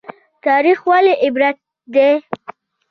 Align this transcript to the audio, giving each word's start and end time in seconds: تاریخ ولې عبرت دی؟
تاریخ 0.45 0.79
ولې 0.89 1.13
عبرت 1.25 1.57
دی؟ 1.93 2.09